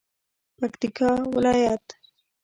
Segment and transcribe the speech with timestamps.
[0.57, 1.85] پکتیکا ولایت